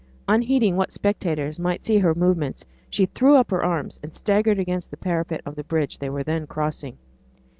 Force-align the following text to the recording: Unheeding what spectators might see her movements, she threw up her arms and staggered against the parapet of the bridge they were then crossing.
Unheeding 0.27 0.75
what 0.77 0.91
spectators 0.91 1.59
might 1.59 1.85
see 1.85 1.99
her 1.99 2.15
movements, 2.15 2.65
she 2.89 3.05
threw 3.05 3.35
up 3.35 3.51
her 3.51 3.63
arms 3.63 3.99
and 4.01 4.15
staggered 4.15 4.57
against 4.57 4.89
the 4.89 4.97
parapet 4.97 5.41
of 5.45 5.53
the 5.53 5.63
bridge 5.63 5.99
they 5.99 6.09
were 6.09 6.23
then 6.23 6.47
crossing. 6.47 6.97